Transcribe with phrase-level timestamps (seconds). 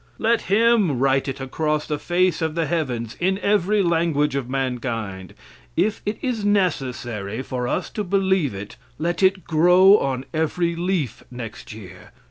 [0.17, 5.35] Let Him write it across the face of the heavens, in every language of mankind.
[5.77, 11.23] If it is necessary for us to believe it, let it grow on every leaf
[11.29, 12.11] next year.